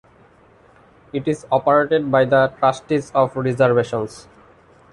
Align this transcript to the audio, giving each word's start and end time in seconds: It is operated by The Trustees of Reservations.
It 1.13 1.27
is 1.27 1.45
operated 1.51 2.09
by 2.09 2.25
The 2.25 2.51
Trustees 2.59 3.11
of 3.13 3.35
Reservations. 3.35 4.27